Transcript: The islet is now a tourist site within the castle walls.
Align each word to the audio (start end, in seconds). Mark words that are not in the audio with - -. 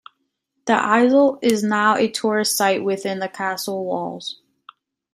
The 0.65 0.73
islet 0.73 1.37
is 1.43 1.61
now 1.61 1.95
a 1.95 2.09
tourist 2.09 2.57
site 2.57 2.83
within 2.83 3.19
the 3.19 3.29
castle 3.29 3.85
walls. 3.85 4.41